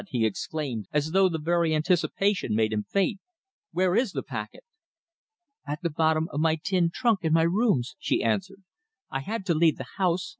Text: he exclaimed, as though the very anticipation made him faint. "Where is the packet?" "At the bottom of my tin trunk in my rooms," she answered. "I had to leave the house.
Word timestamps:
he 0.07 0.25
exclaimed, 0.25 0.87
as 0.91 1.11
though 1.11 1.29
the 1.29 1.37
very 1.37 1.75
anticipation 1.75 2.55
made 2.55 2.73
him 2.73 2.83
faint. 2.89 3.19
"Where 3.69 3.95
is 3.95 4.13
the 4.13 4.23
packet?" 4.23 4.63
"At 5.67 5.83
the 5.83 5.91
bottom 5.91 6.27
of 6.31 6.39
my 6.39 6.55
tin 6.55 6.89
trunk 6.91 7.19
in 7.21 7.33
my 7.33 7.43
rooms," 7.43 7.95
she 7.99 8.23
answered. 8.23 8.63
"I 9.11 9.19
had 9.19 9.45
to 9.45 9.53
leave 9.53 9.77
the 9.77 9.85
house. 9.97 10.29